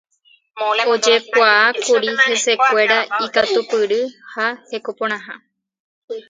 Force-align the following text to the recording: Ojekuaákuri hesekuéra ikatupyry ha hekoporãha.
Ojekuaákuri 1.01 2.09
hesekuéra 2.23 2.99
ikatupyry 3.25 3.99
ha 4.33 4.45
hekoporãha. 4.69 5.33